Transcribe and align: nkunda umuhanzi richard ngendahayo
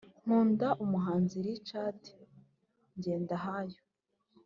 nkunda 0.25 0.67
umuhanzi 0.83 1.35
richard 1.45 2.01
ngendahayo 2.97 3.81